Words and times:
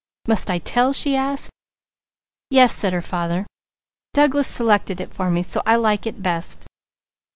"Must 0.27 0.49
I 0.49 0.57
tell?" 0.57 0.93
she 0.93 1.15
asked. 1.15 1.51
"Yes," 2.49 2.73
said 2.73 2.91
her 2.91 3.03
father. 3.03 3.45
"Douglas 4.15 4.47
selected 4.47 4.99
it 4.99 5.13
for 5.13 5.29
me, 5.29 5.43
so 5.43 5.61
I 5.63 5.75
like 5.75 6.07
it 6.07 6.23
best." 6.23 6.65